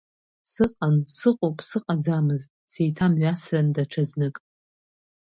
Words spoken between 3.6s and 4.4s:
даҽа знык.